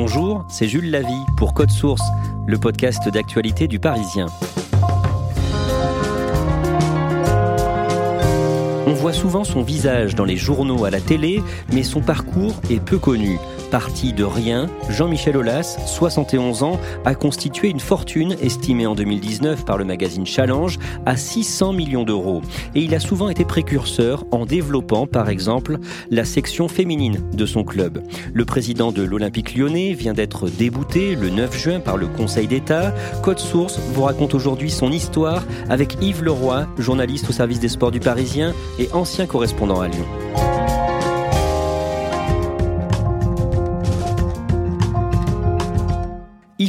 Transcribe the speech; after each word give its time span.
Bonjour, 0.00 0.44
c'est 0.46 0.68
Jules 0.68 0.92
Lavie 0.92 1.24
pour 1.36 1.54
Code 1.54 1.72
Source, 1.72 2.04
le 2.46 2.56
podcast 2.56 3.08
d'actualité 3.08 3.66
du 3.66 3.80
Parisien. 3.80 4.26
On 8.86 8.92
voit 8.92 9.12
souvent 9.12 9.42
son 9.42 9.62
visage 9.62 10.14
dans 10.14 10.24
les 10.24 10.36
journaux 10.36 10.84
à 10.84 10.90
la 10.90 11.00
télé, 11.00 11.42
mais 11.72 11.82
son 11.82 12.00
parcours 12.00 12.54
est 12.70 12.78
peu 12.78 13.00
connu. 13.00 13.40
Parti 13.70 14.14
de 14.14 14.24
rien, 14.24 14.66
Jean-Michel 14.88 15.36
Aulas, 15.36 15.76
71 15.86 16.62
ans, 16.62 16.80
a 17.04 17.14
constitué 17.14 17.68
une 17.68 17.80
fortune 17.80 18.34
estimée 18.40 18.86
en 18.86 18.94
2019 18.94 19.66
par 19.66 19.76
le 19.76 19.84
magazine 19.84 20.24
Challenge 20.24 20.78
à 21.04 21.16
600 21.16 21.74
millions 21.74 22.04
d'euros. 22.04 22.40
Et 22.74 22.80
il 22.80 22.94
a 22.94 23.00
souvent 23.00 23.28
été 23.28 23.44
précurseur 23.44 24.24
en 24.30 24.46
développant, 24.46 25.06
par 25.06 25.28
exemple, 25.28 25.78
la 26.10 26.24
section 26.24 26.68
féminine 26.68 27.22
de 27.34 27.44
son 27.44 27.62
club. 27.62 28.02
Le 28.32 28.44
président 28.46 28.90
de 28.90 29.02
l'Olympique 29.02 29.54
lyonnais 29.54 29.92
vient 29.92 30.14
d'être 30.14 30.48
débouté 30.48 31.14
le 31.14 31.28
9 31.28 31.56
juin 31.56 31.80
par 31.80 31.98
le 31.98 32.06
Conseil 32.06 32.46
d'État. 32.46 32.94
Code 33.22 33.38
Source 33.38 33.78
vous 33.92 34.02
raconte 34.02 34.34
aujourd'hui 34.34 34.70
son 34.70 34.90
histoire 34.90 35.44
avec 35.68 35.98
Yves 36.00 36.24
Leroy, 36.24 36.66
journaliste 36.78 37.28
au 37.28 37.32
service 37.32 37.60
des 37.60 37.68
sports 37.68 37.90
du 37.90 38.00
Parisien 38.00 38.54
et 38.78 38.88
ancien 38.92 39.26
correspondant 39.26 39.80
à 39.80 39.88
Lyon. 39.88 40.47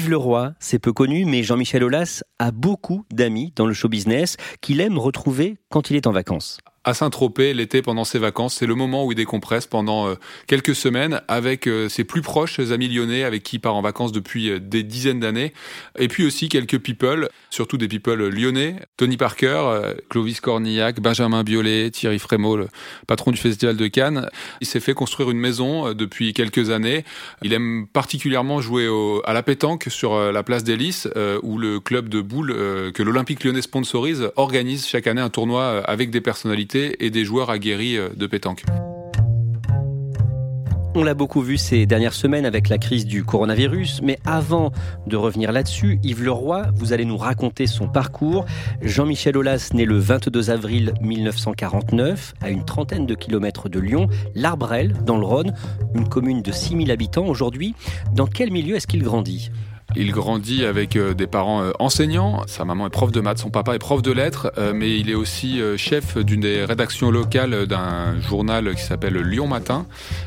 Yves 0.10 0.14
Leroy, 0.14 0.54
c'est 0.60 0.80
peu 0.80 0.92
connu, 0.92 1.26
mais 1.26 1.44
Jean-Michel 1.44 1.84
Aulas 1.84 2.24
a 2.40 2.50
beaucoup 2.50 3.06
d'amis 3.14 3.54
dans 3.56 3.68
le 3.68 3.74
show 3.74 3.90
business 3.90 4.38
qu'il 4.60 4.82
aime 4.82 4.98
retrouver 4.98 5.58
quand 5.70 5.92
il 5.92 5.96
est 5.96 6.08
en 6.08 6.12
vacances 6.12 6.58
à 6.90 6.96
Saint-Tropez 6.96 7.54
l'été 7.54 7.84
pendant 7.84 8.04
ses 8.04 8.18
vacances. 8.18 8.56
C'est 8.56 8.66
le 8.66 8.74
moment 8.74 9.06
où 9.06 9.12
il 9.12 9.16
décompresse 9.16 9.68
pendant 9.68 10.08
euh, 10.08 10.16
quelques 10.48 10.74
semaines 10.74 11.22
avec 11.28 11.68
euh, 11.68 11.88
ses 11.88 12.04
plus 12.04 12.24
proches 12.24 12.60
amis 12.60 12.88
lyonnais 12.88 13.24
avec 13.24 13.44
qui 13.44 13.58
il 13.58 13.60
part 13.60 13.76
en 13.76 13.82
vacances 13.82 14.12
depuis 14.12 14.50
euh, 14.50 14.60
des 14.60 14.82
dizaines 14.82 15.20
d'années. 15.20 15.54
Et 16.00 16.08
puis 16.08 16.26
aussi 16.26 16.50
quelques 16.50 16.80
people, 16.80 17.30
surtout 17.52 17.78
des 17.78 17.88
people 17.88 18.28
lyonnais. 18.30 18.78
Tony 18.98 19.18
Parker, 19.18 19.94
Clovis 20.10 20.42
Cornillac, 20.42 21.00
Benjamin 21.00 21.44
Biolay, 21.44 21.92
Thierry 21.92 22.18
Frémaux, 22.18 22.58
le 22.58 22.68
patron 23.06 23.32
du 23.32 23.38
Festival 23.38 23.78
de 23.78 23.88
Cannes. 23.88 24.28
Il 24.62 24.68
s'est 24.68 24.80
fait 24.80 24.94
construire 24.94 25.30
une 25.30 25.38
maison 25.38 25.94
depuis 25.94 26.34
quelques 26.34 26.72
années. 26.72 27.06
Il 27.44 27.54
aime 27.54 27.86
particulièrement 27.88 28.62
jouer 28.62 28.88
à 29.26 29.34
la 29.34 29.44
pétanque 29.44 29.86
sur 29.90 30.32
la 30.32 30.44
place 30.44 30.64
des 30.64 30.76
Lys 30.76 31.08
où 31.44 31.58
le 31.58 31.80
club 31.80 32.10
de 32.10 32.22
boules 32.22 32.92
que 32.94 33.04
l'Olympique 33.04 33.44
lyonnais 33.44 33.62
sponsorise 33.62 34.32
organise 34.36 34.88
chaque 34.88 35.08
année 35.08 35.22
un 35.22 35.30
tournoi 35.30 35.84
avec 35.86 36.10
des 36.10 36.22
personnalités 36.22 36.79
et 36.80 37.10
des 37.10 37.26
joueurs 37.26 37.50
aguerris 37.50 37.98
euh, 37.98 38.10
de 38.16 38.28
pétanque. 38.28 38.64
On 40.96 41.04
l'a 41.04 41.14
beaucoup 41.14 41.42
vu 41.42 41.58
ces 41.58 41.86
dernières 41.86 42.16
semaines 42.16 42.46
avec 42.46 42.68
la 42.68 42.80
crise 42.80 43.06
du 43.06 43.24
coronavirus, 43.24 44.02
mais 44.02 44.18
avant 44.26 44.72
de 45.06 45.16
revenir 45.16 45.52
là-dessus, 45.52 46.00
Yves 46.02 46.24
Leroy, 46.24 46.64
vous 46.74 46.94
allez 46.94 47.06
nous 47.06 47.16
raconter 47.16 47.68
son 47.68 47.88
parcours. 47.88 48.46
Jean-Michel 48.82 49.38
Aulas 49.38 49.70
naît 49.74 49.86
le 49.86 50.00
22 50.00 50.50
avril 50.50 50.94
1949 51.00 52.34
à 52.42 52.50
une 52.50 52.66
trentaine 52.66 53.06
de 53.06 53.14
kilomètres 53.14 53.70
de 53.70 53.80
Lyon, 53.80 54.08
l'Arbrel, 54.34 54.94
dans 55.06 55.18
le 55.18 55.26
Rhône, 55.26 55.54
une 55.94 56.10
commune 56.10 56.42
de 56.42 56.52
6000 56.52 56.90
habitants 56.90 57.28
aujourd'hui. 57.28 57.76
Dans 58.14 58.28
quel 58.28 58.50
milieu 58.50 58.76
est-ce 58.76 58.88
qu'il 58.88 59.04
grandit? 59.04 59.52
Il 59.96 60.12
grandit 60.12 60.66
avec 60.66 60.96
euh, 60.96 61.14
des 61.14 61.28
parents 61.28 61.64
euh, 61.64 61.72
enseignants. 61.80 62.44
Sa 62.48 62.66
maman 62.66 62.88
est 62.88 62.92
prof 62.92 63.12
de 63.12 63.22
maths, 63.22 63.40
son 63.40 63.50
papa 63.50 63.76
est 63.76 63.80
prof 63.80 64.02
de 64.02 64.12
lettres, 64.12 64.52
euh, 64.58 64.72
mais 64.74 64.98
il 64.98 65.10
est 65.10 65.16
aussi 65.16 65.62
chef 65.78 66.18
d'une 66.18 66.42
des 66.42 66.64
rédactions 66.64 67.12
locales 67.12 67.66
d'un 67.66 68.20
journal 68.22 68.76
qui 68.76 68.84
s'appelle 68.84 69.18
Lyon 69.18 69.48
Matin. 69.48 69.86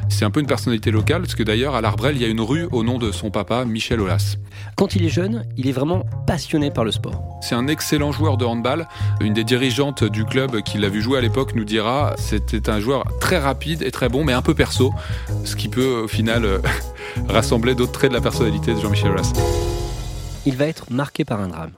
C'est 0.08 0.24
un 0.24 0.30
peu 0.30 0.40
une 0.40 0.46
personnalité 0.46 0.90
locale, 0.90 1.22
parce 1.22 1.34
que 1.34 1.42
d'ailleurs, 1.42 1.74
à 1.74 1.80
l'Arbrel, 1.80 2.16
il 2.16 2.22
y 2.22 2.24
a 2.24 2.28
une 2.28 2.40
rue 2.40 2.68
au 2.72 2.82
nom 2.82 2.98
de 2.98 3.12
son 3.12 3.30
papa, 3.30 3.64
Michel 3.64 4.00
Aulas. 4.00 4.36
Quand 4.76 4.94
il 4.96 5.04
est 5.04 5.10
jeune, 5.10 5.44
il 5.56 5.68
est 5.68 5.72
vraiment 5.72 6.04
passionné 6.26 6.70
par 6.70 6.84
le 6.84 6.90
sport. 6.90 7.38
C'est 7.40 7.54
un 7.54 7.66
excellent 7.66 8.12
joueur 8.12 8.36
de 8.36 8.44
handball. 8.44 8.86
Une 9.20 9.32
des 9.32 9.44
dirigeantes 9.44 10.04
du 10.04 10.24
club 10.24 10.62
qui 10.62 10.78
l'a 10.78 10.88
vu 10.88 11.02
jouer 11.02 11.18
à 11.18 11.20
l'époque 11.20 11.54
nous 11.54 11.64
dira 11.64 12.14
c'était 12.18 12.68
un 12.68 12.80
joueur 12.80 13.04
très 13.20 13.38
rapide 13.38 13.82
et 13.82 13.90
très 13.90 14.08
bon, 14.08 14.24
mais 14.24 14.32
un 14.32 14.42
peu 14.42 14.54
perso, 14.54 14.92
ce 15.44 15.56
qui 15.56 15.68
peut 15.68 16.02
au 16.04 16.08
final 16.08 16.60
rassembler 17.28 17.74
d'autres 17.74 17.92
traits 17.92 18.10
de 18.10 18.16
la 18.16 18.22
personnalité 18.22 18.74
de 18.74 18.80
Jean-Michel 18.80 19.10
Aulas. 19.12 19.32
Il 20.44 20.56
va 20.56 20.66
être 20.66 20.86
marqué 20.90 21.24
par 21.24 21.40
un 21.40 21.48
drame. 21.48 21.72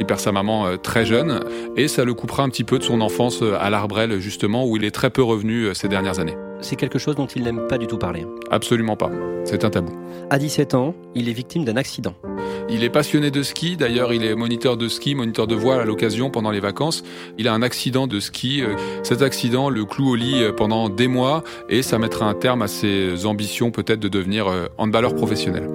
Il 0.00 0.06
perd 0.06 0.20
sa 0.20 0.30
maman 0.30 0.66
euh, 0.66 0.76
très 0.76 1.04
jeune 1.04 1.40
et 1.76 1.88
ça 1.88 2.04
le 2.04 2.14
coupera 2.14 2.44
un 2.44 2.48
petit 2.48 2.64
peu 2.64 2.78
de 2.78 2.84
son 2.84 3.00
enfance 3.00 3.42
euh, 3.42 3.56
à 3.58 3.68
l'Arbrel 3.70 4.20
justement 4.20 4.64
où 4.64 4.76
il 4.76 4.84
est 4.84 4.92
très 4.92 5.10
peu 5.10 5.22
revenu 5.22 5.64
euh, 5.64 5.74
ces 5.74 5.88
dernières 5.88 6.20
années. 6.20 6.36
C'est 6.60 6.76
quelque 6.76 6.98
chose 6.98 7.16
dont 7.16 7.26
il 7.26 7.42
n'aime 7.42 7.66
pas 7.68 7.78
du 7.78 7.86
tout 7.86 7.98
parler. 7.98 8.24
Absolument 8.50 8.96
pas. 8.96 9.10
C'est 9.44 9.64
un 9.64 9.70
tabou. 9.70 9.92
À 10.30 10.38
17 10.38 10.74
ans, 10.74 10.94
il 11.14 11.28
est 11.28 11.32
victime 11.32 11.64
d'un 11.64 11.76
accident. 11.76 12.14
Il 12.70 12.84
est 12.84 12.90
passionné 12.90 13.30
de 13.30 13.42
ski, 13.42 13.76
d'ailleurs 13.76 14.12
il 14.12 14.24
est 14.24 14.34
moniteur 14.34 14.76
de 14.76 14.88
ski, 14.88 15.14
moniteur 15.14 15.46
de 15.46 15.54
voile 15.54 15.80
à 15.80 15.84
l'occasion 15.84 16.30
pendant 16.30 16.50
les 16.50 16.60
vacances. 16.60 17.02
Il 17.38 17.48
a 17.48 17.54
un 17.54 17.62
accident 17.62 18.06
de 18.06 18.20
ski. 18.20 18.62
Cet 19.02 19.22
accident 19.22 19.70
le 19.70 19.86
cloue 19.86 20.10
au 20.10 20.14
lit 20.14 20.42
pendant 20.56 20.88
des 20.90 21.08
mois 21.08 21.44
et 21.70 21.82
ça 21.82 21.98
mettra 21.98 22.26
un 22.26 22.34
terme 22.34 22.60
à 22.60 22.68
ses 22.68 23.24
ambitions 23.24 23.70
peut-être 23.70 24.00
de 24.00 24.08
devenir 24.08 24.46
handballeur 24.76 25.14
professionnel. 25.14 25.66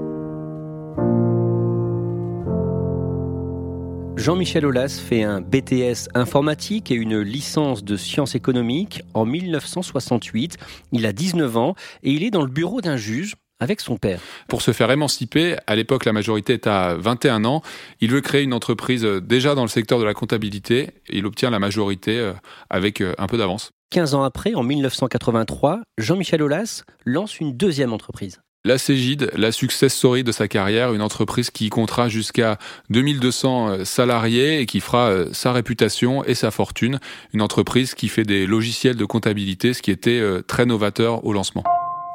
Jean-Michel 4.16 4.66
Aulas 4.66 5.02
fait 5.06 5.24
un 5.24 5.42
BTS 5.42 6.08
informatique 6.14 6.92
et 6.92 6.96
une 6.96 7.20
licence 7.20 7.84
de 7.84 7.98
sciences 7.98 8.36
économiques 8.36 9.02
en 9.14 9.26
1968. 9.26 10.58
Il 10.94 11.06
a 11.06 11.12
19 11.12 11.58
ans 11.58 11.76
et 12.04 12.12
il 12.12 12.24
est 12.24 12.30
dans 12.30 12.44
le 12.44 12.52
bureau 12.52 12.80
d'un 12.80 12.96
juge 12.96 13.36
avec 13.60 13.80
son 13.80 13.98
père. 13.98 14.20
Pour 14.48 14.62
se 14.62 14.72
faire 14.72 14.92
émanciper, 14.92 15.56
à 15.68 15.76
l'époque 15.76 16.06
la 16.06 16.14
majorité 16.14 16.54
est 16.54 16.68
à 16.68 16.96
21 16.96 17.46
ans, 17.46 17.62
il 18.02 18.12
veut 18.12 18.22
créer 18.22 18.44
une 18.44 18.54
entreprise 18.54 19.06
euh, 19.06 19.22
déjà 19.22 19.56
dans 19.56 19.64
le 19.64 19.70
secteur 19.70 20.00
de 20.00 20.04
la 20.04 20.14
comptabilité 20.14 20.90
et 21.08 21.18
il 21.18 21.26
obtient 21.26 21.50
la 21.50 21.60
majorité 21.60 22.20
euh, 22.20 22.34
avec 22.70 23.02
euh, 23.02 23.14
un 23.18 23.28
peu 23.28 23.38
d'avance. 23.38 23.72
15 23.92 24.16
ans 24.16 24.24
après, 24.24 24.56
en 24.56 24.64
1983, 24.64 25.82
Jean-Michel 25.98 26.42
Aulas 26.42 26.84
lance 27.06 27.40
une 27.40 27.56
deuxième 27.56 27.94
entreprise. 27.94 28.42
La 28.66 28.78
Cégide, 28.78 29.30
la 29.36 29.52
success 29.52 29.94
story 29.94 30.24
de 30.24 30.32
sa 30.32 30.48
carrière, 30.48 30.94
une 30.94 31.02
entreprise 31.02 31.52
qui 31.52 31.70
comptera 31.70 32.08
jusqu'à 32.08 32.58
2200 32.90 33.68
euh, 33.68 33.84
salariés 33.84 34.62
et 34.62 34.66
qui 34.66 34.80
fera 34.80 35.26
sa 35.34 35.52
réputation 35.52 36.24
et 36.24 36.34
sa 36.34 36.50
fortune. 36.50 37.00
Une 37.34 37.42
entreprise 37.42 37.94
qui 37.94 38.08
fait 38.08 38.24
des 38.24 38.46
logiciels 38.48 38.96
de 38.96 39.06
comptabilité, 39.06 39.74
ce 39.74 39.82
qui 39.82 39.92
était 39.92 40.22
très 40.48 40.66
novateur 40.66 41.26
au 41.26 41.34
lancement. 41.34 41.64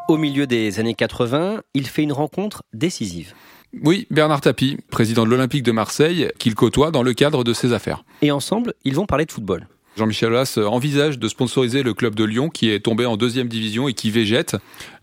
Au 0.08 0.16
milieu 0.16 0.46
des 0.46 0.80
années 0.80 0.94
80, 0.94 1.60
il 1.74 1.86
fait 1.86 2.02
une 2.02 2.14
rencontre 2.14 2.62
décisive. 2.72 3.34
Oui, 3.82 4.06
Bernard 4.10 4.40
Tapie, 4.40 4.78
président 4.90 5.26
de 5.26 5.30
l'Olympique 5.30 5.62
de 5.62 5.70
Marseille, 5.70 6.30
qu'il 6.38 6.54
côtoie 6.54 6.90
dans 6.90 7.02
le 7.02 7.12
cadre 7.12 7.44
de 7.44 7.52
ses 7.52 7.74
affaires. 7.74 8.04
Et 8.22 8.30
ensemble, 8.30 8.72
ils 8.84 8.94
vont 8.94 9.04
parler 9.04 9.26
de 9.26 9.32
football. 9.32 9.68
Jean-Michel 9.98 10.30
Aulas 10.30 10.58
envisage 10.64 11.18
de 11.18 11.28
sponsoriser 11.28 11.82
le 11.82 11.92
club 11.92 12.14
de 12.14 12.24
Lyon 12.24 12.48
qui 12.48 12.70
est 12.70 12.80
tombé 12.80 13.04
en 13.04 13.18
deuxième 13.18 13.48
division 13.48 13.86
et 13.86 13.92
qui 13.92 14.10
végète. 14.10 14.56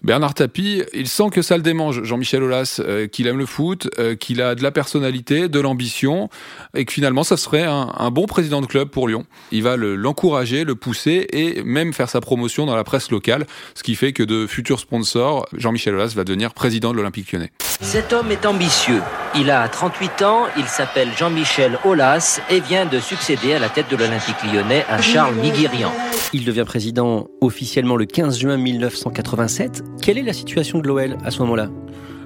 Bernard 0.05 0.35
Tapie, 0.35 0.83
il 0.93 1.07
sent 1.07 1.31
que 1.31 1.41
ça 1.41 1.57
le 1.57 1.63
démange, 1.63 2.03
Jean-Michel 2.03 2.43
Aulas, 2.43 2.79
euh, 2.79 3.07
qu'il 3.07 3.25
aime 3.25 3.39
le 3.39 3.47
foot, 3.47 3.89
euh, 3.97 4.15
qu'il 4.15 4.39
a 4.39 4.53
de 4.53 4.61
la 4.61 4.69
personnalité, 4.69 5.47
de 5.47 5.59
l'ambition, 5.59 6.29
et 6.75 6.85
que 6.85 6.93
finalement, 6.93 7.23
ça 7.23 7.37
serait 7.37 7.63
un, 7.63 8.11
bon 8.11 8.27
président 8.27 8.61
de 8.61 8.67
club 8.67 8.89
pour 8.89 9.07
Lyon. 9.07 9.25
Il 9.51 9.63
va 9.63 9.77
l'encourager, 9.77 10.63
le, 10.63 10.75
pousser, 10.75 11.25
et 11.33 11.63
même 11.63 11.91
faire 11.91 12.07
sa 12.07 12.21
promotion 12.21 12.67
dans 12.67 12.75
la 12.75 12.83
presse 12.83 13.09
locale, 13.09 13.47
ce 13.73 13.81
qui 13.81 13.95
fait 13.95 14.13
que 14.13 14.21
de 14.21 14.45
futurs 14.45 14.79
sponsors, 14.79 15.47
Jean-Michel 15.57 15.95
Aulas 15.95 16.13
va 16.15 16.23
devenir 16.23 16.53
président 16.53 16.91
de 16.91 16.97
l'Olympique 16.97 17.31
lyonnais. 17.31 17.51
Cet 17.81 18.13
homme 18.13 18.31
est 18.31 18.45
ambitieux. 18.45 19.01
Il 19.35 19.49
a 19.49 19.67
38 19.67 20.21
ans, 20.21 20.45
il 20.55 20.65
s'appelle 20.65 21.09
Jean-Michel 21.17 21.79
Aulas 21.83 22.39
et 22.51 22.59
vient 22.59 22.85
de 22.85 22.99
succéder 22.99 23.53
à 23.53 23.59
la 23.59 23.69
tête 23.69 23.89
de 23.89 23.97
l'Olympique 23.97 24.35
lyonnais 24.53 24.85
à 24.87 25.01
Charles 25.01 25.35
Miguirian. 25.35 25.91
Il 26.31 26.45
devient 26.45 26.63
président 26.65 27.27
officiellement 27.41 27.95
le 27.95 28.05
15 28.05 28.39
juin 28.39 28.57
1987. 28.57 29.83
Quelle 30.01 30.17
est 30.17 30.23
la 30.23 30.33
situation 30.33 30.79
de 30.79 30.87
l'OL 30.87 31.17
à 31.23 31.31
ce 31.31 31.39
moment-là? 31.39 31.69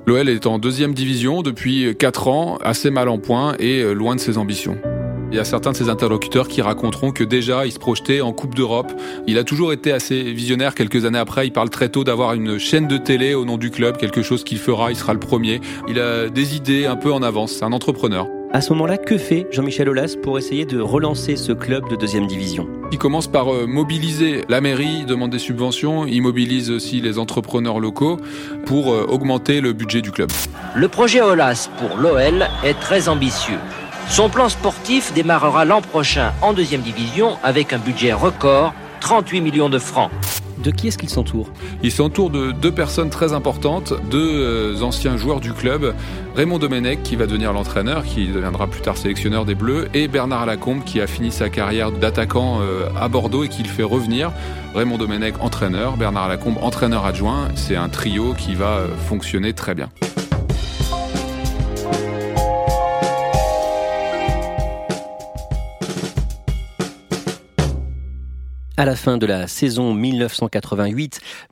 L'OL 0.06 0.28
est 0.30 0.48
en 0.48 0.60
deuxième 0.60 0.94
division 0.94 1.42
depuis 1.42 1.96
4 1.98 2.28
ans, 2.28 2.58
assez 2.64 2.90
mal 2.90 3.10
en 3.10 3.20
point 3.20 3.56
et 3.60 3.94
loin 3.94 4.16
de 4.16 4.20
ses 4.20 4.38
ambitions. 4.38 4.78
Il 5.32 5.36
y 5.36 5.40
a 5.40 5.46
certains 5.46 5.74
de 5.74 5.78
ses 5.78 5.90
interlocuteurs 5.90 6.48
qui 6.48 6.64
raconteront 6.64 7.12
que 7.12 7.24
déjà 7.24 7.68
il 7.68 7.72
se 7.72 7.78
projetait 7.78 8.22
en 8.22 8.34
Coupe 8.34 8.56
d'Europe. 8.56 8.92
Il 9.28 9.38
a 9.38 9.44
toujours 9.44 9.72
été 9.72 9.92
assez 9.92 10.24
visionnaire. 10.24 10.74
Quelques 10.74 11.06
années 11.06 11.20
après, 11.20 11.46
il 11.46 11.52
parle 11.52 11.70
très 11.70 11.90
tôt 11.90 12.04
d'avoir 12.04 12.34
une 12.34 12.58
chaîne 12.58 12.88
de 12.88 12.98
télé 12.98 13.36
au 13.36 13.46
nom 13.46 13.58
du 13.58 13.70
club, 13.70 13.98
quelque 13.98 14.24
chose 14.24 14.44
qu'il 14.44 14.58
fera, 14.58 14.90
il 14.90 14.96
sera 14.96 15.14
le 15.14 15.20
premier. 15.20 15.62
Il 15.88 16.00
a 16.00 16.30
des 16.30 16.56
idées 16.56 16.88
un 16.88 16.96
peu 16.96 17.14
en 17.14 17.22
avance, 17.22 17.52
c'est 17.52 17.66
un 17.66 17.74
entrepreneur. 17.74 18.28
À 18.52 18.62
ce 18.62 18.74
moment-là, 18.74 18.98
que 18.98 19.20
fait 19.20 19.46
Jean-Michel 19.52 19.88
Aulas 19.90 20.16
pour 20.24 20.40
essayer 20.40 20.66
de 20.66 20.80
relancer 20.82 21.36
ce 21.36 21.52
club 21.52 21.88
de 21.88 21.96
deuxième 21.96 22.26
division? 22.26 22.68
Il 22.92 22.98
commence 22.98 23.28
par 23.28 23.54
euh, 23.54 23.68
mobiliser 23.68 24.44
la 24.50 24.60
mairie, 24.60 25.06
demande 25.06 25.30
des 25.30 25.38
subventions, 25.38 26.08
il 26.08 26.22
mobilise 26.24 26.72
aussi 26.72 27.00
les 27.00 27.20
entrepreneurs 27.20 27.80
locaux 27.80 28.18
pour 28.66 28.92
euh, 28.92 29.06
augmenter 29.08 29.62
le 29.62 29.74
budget 29.74 30.02
du 30.02 30.12
club. 30.12 30.32
Le 30.74 30.88
projet 30.88 31.22
Aulas 31.22 31.70
pour 31.78 31.96
l'OL 31.98 32.48
est 32.64 32.74
très 32.74 33.08
ambitieux. 33.08 33.60
Son 34.10 34.30
plan 34.30 34.50
sportif 34.50 35.14
démarrera 35.14 35.64
l'an 35.64 35.82
prochain 35.82 36.34
en 36.42 36.54
deuxième 36.54 36.82
division 36.82 37.38
avec 37.44 37.72
un 37.72 37.78
budget 37.78 38.14
record, 38.14 38.74
38 39.02 39.42
millions 39.42 39.70
de 39.70 39.78
francs. 39.78 40.10
De 40.64 40.72
qui 40.72 40.90
est-ce 40.90 40.98
qu'il 40.98 41.10
s'entoure 41.10 41.50
Il 41.84 41.92
s'entoure 41.92 42.30
de 42.30 42.52
deux 42.52 42.72
personnes 42.72 43.10
très 43.10 43.32
importantes, 43.32 43.94
deux 44.12 44.20
euh, 44.20 44.82
anciens 44.82 45.16
joueurs 45.16 45.40
du 45.40 45.54
club, 45.54 45.94
Raymond 46.36 46.60
Domenech 46.60 47.02
qui 47.02 47.16
va 47.16 47.28
devenir 47.28 47.54
l'entraîneur, 47.54 48.04
qui 48.04 48.28
deviendra 48.28 48.68
plus 48.68 48.82
tard 48.82 48.98
sélectionneur 48.98 49.46
des 49.46 49.56
Bleus, 49.56 49.88
et 49.94 50.08
Bernard 50.08 50.46
Lacombe 50.46 50.84
qui 50.84 51.00
a 51.00 51.08
fini 51.08 51.32
sa 51.32 51.50
carrière 51.50 51.92
d'attaquant 51.92 52.60
euh, 52.62 52.90
à 53.00 53.08
Bordeaux 53.08 53.44
et 53.46 53.50
qui 53.50 53.64
le 53.64 53.70
fait 53.70 53.84
revenir. 53.84 54.32
Raymond 54.76 54.98
Domenech 54.98 55.36
entraîneur, 55.40 55.96
Bernard 55.96 56.28
Lacombe 56.28 56.58
entraîneur 56.62 57.06
adjoint. 57.06 57.48
C'est 57.56 57.76
un 57.76 57.88
trio 57.88 58.34
qui 58.34 58.54
va 58.54 58.80
euh, 58.80 58.88
fonctionner 59.08 59.54
très 59.54 59.76
bien. 59.76 59.90
À 68.80 68.86
la 68.86 68.96
fin 68.96 69.18
de 69.18 69.26
la 69.26 69.48
saison 69.48 69.94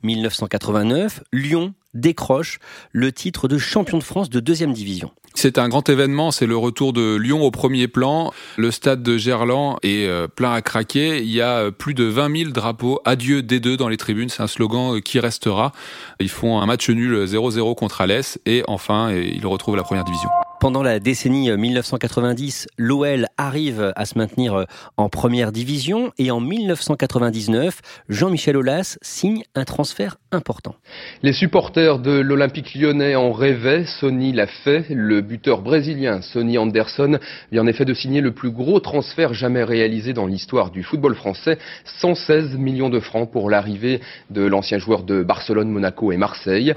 1988-1989, 0.02 1.20
Lyon 1.34 1.74
décroche 1.92 2.58
le 2.90 3.12
titre 3.12 3.48
de 3.48 3.58
champion 3.58 3.98
de 3.98 4.02
France 4.02 4.30
de 4.30 4.40
deuxième 4.40 4.72
division. 4.72 5.10
C'est 5.34 5.58
un 5.58 5.68
grand 5.68 5.90
événement, 5.90 6.30
c'est 6.30 6.46
le 6.46 6.56
retour 6.56 6.94
de 6.94 7.16
Lyon 7.16 7.42
au 7.42 7.50
premier 7.50 7.86
plan. 7.86 8.32
Le 8.56 8.70
stade 8.70 9.02
de 9.02 9.18
Gerland 9.18 9.76
est 9.82 10.06
euh, 10.06 10.26
plein 10.26 10.54
à 10.54 10.62
craquer. 10.62 11.18
Il 11.18 11.30
y 11.30 11.42
a 11.42 11.64
euh, 11.64 11.70
plus 11.70 11.92
de 11.92 12.04
20 12.04 12.34
000 12.34 12.50
drapeaux 12.50 13.02
Adieu 13.04 13.42
D2 13.42 13.76
dans 13.76 13.90
les 13.90 13.98
tribunes. 13.98 14.30
C'est 14.30 14.42
un 14.42 14.46
slogan 14.46 14.94
euh, 14.94 15.00
qui 15.00 15.20
restera. 15.20 15.72
Ils 16.20 16.30
font 16.30 16.62
un 16.62 16.64
match 16.64 16.88
nul 16.88 17.24
0-0 17.26 17.74
contre 17.74 18.00
Alès 18.00 18.38
et 18.46 18.62
enfin 18.68 19.12
ils 19.12 19.46
retrouvent 19.46 19.76
la 19.76 19.82
première 19.82 20.04
division. 20.04 20.30
Pendant 20.60 20.82
la 20.82 20.98
décennie 20.98 21.52
1990, 21.52 22.66
l'OL 22.78 23.26
arrive 23.36 23.92
à 23.94 24.04
se 24.04 24.18
maintenir 24.18 24.54
euh, 24.54 24.64
en 24.96 25.08
première 25.08 25.52
division 25.52 26.10
et 26.18 26.32
en 26.32 26.40
1999, 26.40 27.80
Jean-Michel 28.08 28.56
Aulas 28.56 28.98
signe 29.00 29.44
un 29.54 29.64
transfert 29.64 30.16
important. 30.32 30.74
Les 31.22 31.32
supporters 31.32 32.00
de 32.00 32.10
l'Olympique 32.10 32.74
lyonnais 32.74 33.14
en 33.14 33.30
rêvaient, 33.30 33.84
Sony 34.00 34.32
l'a 34.32 34.48
fait. 34.48 34.86
Le 34.90 35.20
buteur 35.20 35.62
brésilien 35.62 36.22
Sonny 36.22 36.58
Anderson 36.58 37.20
vient 37.52 37.62
en 37.62 37.68
effet 37.68 37.84
de 37.84 37.94
signer 37.94 38.20
le 38.20 38.32
plus 38.32 38.50
gros 38.50 38.80
transfert 38.80 39.34
jamais 39.34 39.62
réalisé 39.62 40.12
dans 40.12 40.26
l'histoire 40.26 40.72
du 40.72 40.82
football 40.82 41.14
français, 41.14 41.58
116 42.00 42.56
millions 42.56 42.90
de 42.90 42.98
francs 42.98 43.30
pour 43.30 43.48
l'arrivée 43.48 44.00
de 44.30 44.42
l'ancien 44.42 44.78
joueur 44.78 45.04
de 45.04 45.22
Barcelone, 45.22 45.70
Monaco 45.70 46.10
et 46.10 46.16
Marseille. 46.16 46.74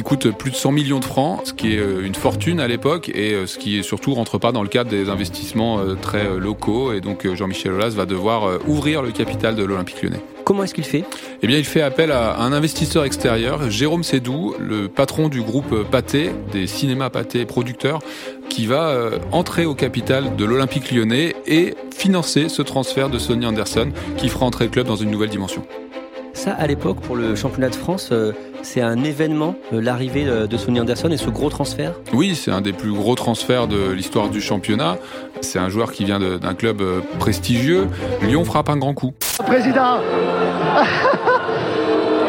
Il 0.00 0.02
coûte 0.02 0.30
plus 0.30 0.50
de 0.50 0.56
100 0.56 0.72
millions 0.72 0.98
de 0.98 1.04
francs, 1.04 1.42
ce 1.44 1.52
qui 1.52 1.74
est 1.74 1.78
euh, 1.78 2.06
une 2.06 2.14
fortune 2.14 2.58
à 2.58 2.66
l'époque 2.66 3.10
et 3.10 3.34
euh, 3.34 3.46
ce 3.46 3.58
qui 3.58 3.84
surtout 3.84 4.14
rentre 4.14 4.38
pas 4.38 4.50
dans 4.50 4.62
le 4.62 4.68
cadre 4.70 4.88
des 4.88 5.10
investissements 5.10 5.78
euh, 5.78 5.94
très 5.94 6.38
locaux. 6.38 6.94
Et 6.94 7.02
donc 7.02 7.30
Jean-Michel 7.34 7.72
Aulas 7.72 7.90
va 7.90 8.06
devoir 8.06 8.60
ouvrir 8.66 9.02
le 9.02 9.10
capital 9.10 9.56
de 9.56 9.62
l'Olympique 9.62 10.02
lyonnais. 10.02 10.22
Comment 10.46 10.64
est-ce 10.64 10.72
qu'il 10.72 10.84
fait? 10.84 11.04
Eh 11.42 11.46
bien, 11.46 11.58
il 11.58 11.66
fait 11.66 11.82
appel 11.82 12.12
à 12.12 12.38
un 12.38 12.50
investisseur 12.54 13.04
extérieur, 13.04 13.70
Jérôme 13.70 14.02
Sédou, 14.02 14.54
le 14.58 14.88
patron 14.88 15.28
du 15.28 15.42
groupe 15.42 15.84
Pathé, 15.90 16.30
des 16.50 16.66
cinémas 16.66 17.10
Pathé 17.10 17.44
producteurs, 17.44 17.98
qui 18.48 18.64
va 18.64 19.10
entrer 19.32 19.66
au 19.66 19.74
capital 19.74 20.34
de 20.34 20.44
l'Olympique 20.46 20.92
lyonnais 20.92 21.36
et 21.46 21.74
financer 21.94 22.48
ce 22.48 22.62
transfert 22.62 23.10
de 23.10 23.18
Sonny 23.18 23.44
Anderson 23.44 23.90
qui 24.16 24.30
fera 24.30 24.46
entrer 24.46 24.64
le 24.64 24.70
club 24.70 24.86
dans 24.86 24.96
une 24.96 25.10
nouvelle 25.10 25.28
dimension. 25.28 25.62
Ça, 26.40 26.52
à 26.54 26.66
l'époque, 26.66 27.00
pour 27.00 27.16
le 27.16 27.36
championnat 27.36 27.68
de 27.68 27.74
France, 27.74 28.10
c'est 28.62 28.80
un 28.80 29.04
événement, 29.04 29.56
euh, 29.74 29.80
l'arrivée 29.82 30.24
de 30.24 30.56
Sonny 30.56 30.80
Anderson 30.80 31.10
et 31.10 31.18
ce 31.18 31.28
gros 31.28 31.50
transfert? 31.50 31.92
Oui, 32.14 32.34
c'est 32.34 32.50
un 32.50 32.62
des 32.62 32.72
plus 32.72 32.92
gros 32.92 33.14
transferts 33.14 33.68
de 33.68 33.90
l'histoire 33.90 34.30
du 34.30 34.40
championnat. 34.40 34.96
C'est 35.42 35.58
un 35.58 35.68
joueur 35.68 35.92
qui 35.92 36.06
vient 36.06 36.18
d'un 36.18 36.54
club 36.54 36.80
euh, 36.80 37.00
prestigieux. 37.18 37.88
Lyon 38.22 38.46
frappe 38.46 38.70
un 38.70 38.78
grand 38.78 38.94
coup. 38.94 39.12
Président 39.44 39.98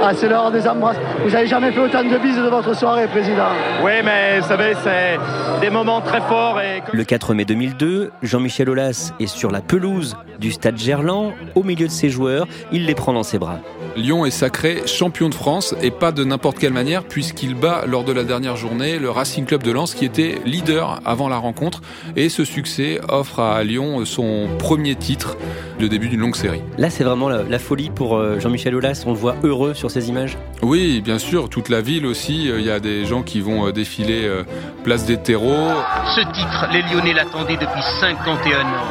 Ah, 0.03 0.13
c'est 0.15 0.27
l'heure 0.27 0.51
des 0.51 0.67
embrasses. 0.67 0.97
Vous 1.23 1.29
n'avez 1.29 1.45
jamais 1.45 1.71
fait 1.71 1.79
autant 1.79 2.03
de 2.03 2.17
bises 2.17 2.35
de 2.35 2.49
votre 2.49 2.75
soirée, 2.75 3.07
Président. 3.07 3.49
Oui, 3.83 3.91
mais 4.03 4.39
vous 4.39 4.47
savez, 4.47 4.73
c'est 4.83 5.19
des 5.61 5.69
moments 5.69 6.01
très 6.01 6.21
forts. 6.21 6.59
Et... 6.59 6.81
Le 6.91 7.03
4 7.03 7.35
mai 7.35 7.45
2002, 7.45 8.11
Jean-Michel 8.23 8.71
Aulas 8.71 9.13
est 9.19 9.27
sur 9.27 9.51
la 9.51 9.61
pelouse 9.61 10.17
du 10.39 10.51
stade 10.51 10.77
Gerland, 10.77 11.33
au 11.53 11.61
milieu 11.61 11.85
de 11.85 11.91
ses 11.91 12.09
joueurs. 12.09 12.47
Il 12.71 12.87
les 12.87 12.95
prend 12.95 13.13
dans 13.13 13.21
ses 13.21 13.37
bras. 13.37 13.59
Lyon 13.97 14.25
est 14.25 14.31
sacré 14.31 14.87
champion 14.87 15.27
de 15.27 15.35
France 15.35 15.75
et 15.81 15.91
pas 15.91 16.13
de 16.13 16.23
n'importe 16.23 16.59
quelle 16.59 16.71
manière 16.71 17.03
puisqu'il 17.03 17.55
bat 17.55 17.83
lors 17.85 18.05
de 18.05 18.13
la 18.13 18.23
dernière 18.23 18.55
journée 18.55 18.99
le 18.99 19.09
Racing 19.09 19.43
Club 19.43 19.63
de 19.63 19.71
Lens 19.71 19.95
qui 19.95 20.05
était 20.05 20.39
leader 20.45 21.01
avant 21.03 21.27
la 21.27 21.35
rencontre 21.35 21.81
et 22.15 22.29
ce 22.29 22.45
succès 22.45 23.01
offre 23.09 23.41
à 23.41 23.61
Lyon 23.65 24.05
son 24.05 24.47
premier 24.57 24.95
titre, 24.95 25.35
le 25.77 25.89
début 25.89 26.07
d'une 26.07 26.21
longue 26.21 26.37
série. 26.37 26.61
Là 26.77 26.89
c'est 26.89 27.03
vraiment 27.03 27.27
la, 27.27 27.59
folie 27.59 27.89
pour 27.89 28.15
euh, 28.15 28.39
Jean-Michel 28.39 28.75
Aulas, 28.75 29.03
on 29.05 29.11
le 29.11 29.17
voit 29.17 29.35
heureux 29.43 29.73
sur 29.73 29.90
ces 29.91 30.09
images. 30.09 30.37
Oui, 30.61 31.01
bien 31.01 31.19
sûr, 31.19 31.49
toute 31.49 31.69
la 31.69 31.81
ville 31.81 32.05
aussi, 32.05 32.45
il 32.45 32.61
y 32.61 32.71
a 32.71 32.79
des 32.79 33.05
gens 33.05 33.21
qui 33.21 33.41
vont 33.41 33.67
euh, 33.67 33.71
défiler 33.71 34.25
euh, 34.25 34.43
place 34.83 35.05
des 35.05 35.17
terreaux. 35.17 35.69
Ce 36.15 36.21
titre, 36.21 36.67
les 36.71 36.81
Lyonnais 36.83 37.13
l'attendaient 37.13 37.57
depuis 37.57 37.81
51 37.99 38.61
ans. 38.61 38.87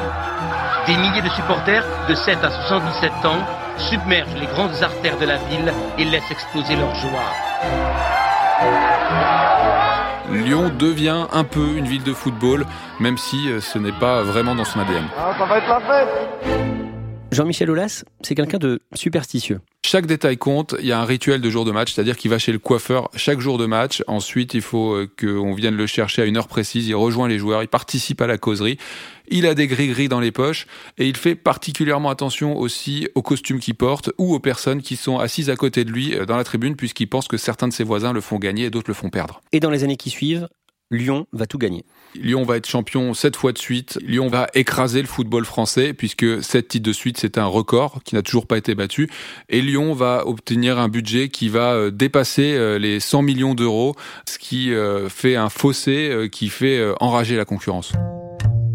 Des 0.86 0.96
milliers 0.96 1.22
de 1.22 1.28
supporters 1.30 1.84
de 2.08 2.14
7 2.14 2.38
à 2.42 2.50
77 2.68 3.12
ans 3.24 3.38
submerge 3.78 4.28
les 4.38 4.46
grandes 4.46 4.82
artères 4.82 5.18
de 5.18 5.26
la 5.26 5.36
ville 5.36 5.72
et 5.98 6.04
laisse 6.04 6.30
exploser 6.30 6.76
leur 6.76 6.94
joie. 6.94 7.30
Lyon 10.30 10.70
devient 10.78 11.26
un 11.32 11.44
peu 11.44 11.76
une 11.76 11.86
ville 11.86 12.04
de 12.04 12.12
football, 12.12 12.66
même 13.00 13.18
si 13.18 13.48
euh, 13.48 13.60
ce 13.60 13.78
n'est 13.78 13.98
pas 13.98 14.22
vraiment 14.22 14.54
dans 14.54 14.64
son 14.64 14.80
ADN. 14.80 15.04
Ah, 15.18 15.34
ça 15.38 15.44
va 15.46 15.58
être 15.58 15.68
la 15.68 15.80
fête 15.80 16.89
Jean-Michel 17.32 17.70
Aulas, 17.70 18.04
c'est 18.22 18.34
quelqu'un 18.34 18.58
de 18.58 18.80
superstitieux. 18.94 19.60
Chaque 19.84 20.06
détail 20.06 20.36
compte. 20.36 20.74
Il 20.80 20.86
y 20.86 20.92
a 20.92 21.00
un 21.00 21.04
rituel 21.04 21.40
de 21.40 21.48
jour 21.48 21.64
de 21.64 21.70
match, 21.70 21.92
c'est-à-dire 21.92 22.16
qu'il 22.16 22.30
va 22.30 22.38
chez 22.38 22.50
le 22.50 22.58
coiffeur 22.58 23.08
chaque 23.14 23.40
jour 23.40 23.56
de 23.56 23.66
match. 23.66 24.02
Ensuite, 24.08 24.54
il 24.54 24.62
faut 24.62 24.94
euh, 24.94 25.08
qu'on 25.18 25.54
vienne 25.54 25.76
le 25.76 25.86
chercher 25.86 26.22
à 26.22 26.24
une 26.24 26.36
heure 26.36 26.48
précise. 26.48 26.88
Il 26.88 26.94
rejoint 26.94 27.28
les 27.28 27.38
joueurs, 27.38 27.62
il 27.62 27.68
participe 27.68 28.20
à 28.20 28.26
la 28.26 28.36
causerie. 28.36 28.78
Il 29.28 29.46
a 29.46 29.54
des 29.54 29.68
gris-gris 29.68 30.08
dans 30.08 30.18
les 30.18 30.32
poches 30.32 30.66
et 30.98 31.06
il 31.06 31.16
fait 31.16 31.36
particulièrement 31.36 32.10
attention 32.10 32.58
aussi 32.58 33.08
aux 33.14 33.22
costumes 33.22 33.60
qu'il 33.60 33.76
porte 33.76 34.10
ou 34.18 34.34
aux 34.34 34.40
personnes 34.40 34.82
qui 34.82 34.96
sont 34.96 35.18
assises 35.18 35.50
à 35.50 35.56
côté 35.56 35.84
de 35.84 35.92
lui 35.92 36.14
euh, 36.14 36.26
dans 36.26 36.36
la 36.36 36.44
tribune 36.44 36.74
puisqu'il 36.74 37.06
pense 37.06 37.28
que 37.28 37.36
certains 37.36 37.68
de 37.68 37.72
ses 37.72 37.84
voisins 37.84 38.12
le 38.12 38.20
font 38.20 38.38
gagner 38.38 38.64
et 38.64 38.70
d'autres 38.70 38.90
le 38.90 38.94
font 38.94 39.08
perdre. 39.08 39.40
Et 39.52 39.60
dans 39.60 39.70
les 39.70 39.84
années 39.84 39.96
qui 39.96 40.10
suivent, 40.10 40.48
Lyon 40.90 41.26
va 41.32 41.46
tout 41.46 41.58
gagner. 41.58 41.84
Lyon 42.14 42.42
va 42.42 42.56
être 42.56 42.66
champion 42.66 43.14
sept 43.14 43.36
fois 43.36 43.52
de 43.52 43.58
suite. 43.58 43.98
Lyon 44.02 44.28
va 44.28 44.48
écraser 44.54 45.00
le 45.00 45.06
football 45.06 45.44
français 45.44 45.92
puisque 45.92 46.42
sept 46.42 46.68
titres 46.68 46.86
de 46.86 46.92
suite, 46.92 47.18
c'est 47.18 47.38
un 47.38 47.46
record 47.46 48.00
qui 48.04 48.14
n'a 48.14 48.22
toujours 48.22 48.46
pas 48.46 48.58
été 48.58 48.74
battu. 48.74 49.10
Et 49.48 49.60
Lyon 49.60 49.94
va 49.94 50.26
obtenir 50.26 50.78
un 50.78 50.88
budget 50.88 51.28
qui 51.28 51.48
va 51.48 51.74
euh, 51.74 51.90
dépasser 51.90 52.54
euh, 52.54 52.78
les 52.78 53.00
100 53.00 53.22
millions 53.22 53.54
d'euros, 53.54 53.94
ce 54.26 54.38
qui 54.38 54.72
euh, 54.72 55.08
fait 55.08 55.36
un 55.36 55.48
fossé 55.48 56.28
qui 56.32 56.48
fait 56.48 56.92
enrager 57.00 57.36
la 57.36 57.44
concurrence. 57.44 57.92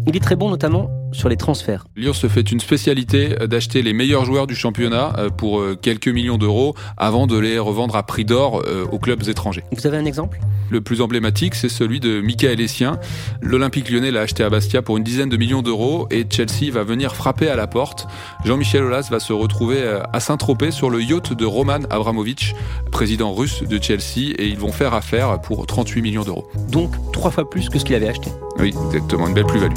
Il 0.06 0.16
est 0.16 0.20
très 0.20 0.36
bon 0.36 0.50
notamment 0.50 0.95
sur 1.12 1.28
les 1.28 1.36
transferts. 1.36 1.86
Lyon 1.96 2.12
se 2.12 2.28
fait 2.28 2.52
une 2.52 2.60
spécialité 2.60 3.28
d'acheter 3.46 3.82
les 3.82 3.92
meilleurs 3.92 4.24
joueurs 4.24 4.46
du 4.46 4.54
championnat 4.54 5.14
euh, 5.18 5.30
pour 5.30 5.60
euh, 5.60 5.76
quelques 5.80 6.08
millions 6.08 6.38
d'euros 6.38 6.74
avant 6.96 7.26
de 7.26 7.38
les 7.38 7.58
revendre 7.58 7.96
à 7.96 8.02
prix 8.02 8.24
d'or 8.24 8.62
euh, 8.66 8.84
aux 8.90 8.98
clubs 8.98 9.28
étrangers. 9.28 9.64
Vous 9.72 9.86
avez 9.86 9.96
un 9.96 10.04
exemple? 10.04 10.38
Le 10.70 10.80
plus 10.80 11.00
emblématique, 11.00 11.54
c'est 11.54 11.68
celui 11.68 12.00
de 12.00 12.20
Michael 12.20 12.60
Essien. 12.60 12.98
L'Olympique 13.40 13.88
lyonnais 13.90 14.10
l'a 14.10 14.22
acheté 14.22 14.42
à 14.42 14.50
Bastia 14.50 14.82
pour 14.82 14.96
une 14.96 15.04
dizaine 15.04 15.28
de 15.28 15.36
millions 15.36 15.62
d'euros 15.62 16.08
et 16.10 16.26
Chelsea 16.28 16.72
va 16.72 16.82
venir 16.82 17.14
frapper 17.14 17.48
à 17.48 17.56
la 17.56 17.66
porte. 17.66 18.06
Jean-Michel 18.44 18.82
Aulas 18.82 19.08
va 19.10 19.20
se 19.20 19.32
retrouver 19.32 19.82
à 20.12 20.20
Saint-Tropez 20.20 20.72
sur 20.72 20.90
le 20.90 21.00
yacht 21.02 21.32
de 21.32 21.44
Roman 21.44 21.80
Abramovich, 21.90 22.54
président 22.90 23.32
russe 23.32 23.62
de 23.62 23.80
Chelsea, 23.80 24.34
et 24.38 24.48
ils 24.48 24.58
vont 24.58 24.72
faire 24.72 24.94
affaire 24.94 25.40
pour 25.40 25.66
38 25.66 26.02
millions 26.02 26.24
d'euros. 26.24 26.48
Donc 26.68 26.92
trois 27.12 27.30
fois 27.30 27.48
plus 27.48 27.68
que 27.68 27.78
ce 27.78 27.84
qu'il 27.84 27.94
avait 27.94 28.08
acheté. 28.08 28.30
Oui, 28.58 28.74
exactement, 28.88 29.28
une 29.28 29.34
belle 29.34 29.46
plus-value. 29.46 29.74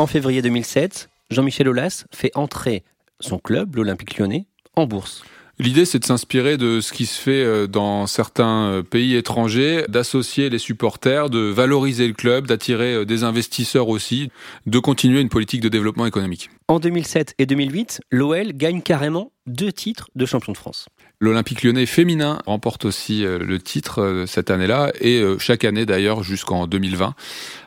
En 0.00 0.06
février 0.06 0.40
2007, 0.40 1.10
Jean-Michel 1.28 1.68
Aulas 1.68 2.06
fait 2.10 2.30
entrer 2.34 2.84
son 3.20 3.38
club, 3.38 3.76
l'Olympique 3.76 4.16
lyonnais, 4.16 4.46
en 4.74 4.86
bourse. 4.86 5.22
L'idée, 5.58 5.84
c'est 5.84 5.98
de 5.98 6.06
s'inspirer 6.06 6.56
de 6.56 6.80
ce 6.80 6.94
qui 6.94 7.04
se 7.04 7.20
fait 7.20 7.44
euh, 7.44 7.66
dans 7.66 8.06
certains 8.06 8.62
euh, 8.62 8.82
pays 8.82 9.14
étrangers, 9.14 9.84
d'associer 9.88 10.48
les 10.48 10.56
supporters, 10.56 11.28
de 11.28 11.40
valoriser 11.40 12.08
le 12.08 12.14
club, 12.14 12.46
d'attirer 12.46 12.94
euh, 12.94 13.04
des 13.04 13.24
investisseurs 13.24 13.88
aussi, 13.88 14.30
de 14.64 14.78
continuer 14.78 15.20
une 15.20 15.28
politique 15.28 15.60
de 15.60 15.68
développement 15.68 16.06
économique. 16.06 16.48
En 16.68 16.80
2007 16.80 17.34
et 17.36 17.44
2008, 17.44 18.00
l'OL 18.10 18.54
gagne 18.54 18.80
carrément 18.80 19.32
deux 19.46 19.70
titres 19.70 20.08
de 20.14 20.24
champion 20.24 20.52
de 20.52 20.56
France. 20.56 20.86
L'Olympique 21.22 21.62
lyonnais 21.62 21.84
féminin 21.84 22.40
remporte 22.46 22.86
aussi 22.86 23.24
le 23.24 23.58
titre 23.58 24.24
cette 24.26 24.50
année-là 24.50 24.90
et 25.00 25.22
chaque 25.38 25.64
année 25.64 25.84
d'ailleurs 25.84 26.22
jusqu'en 26.22 26.66
2020. 26.66 27.14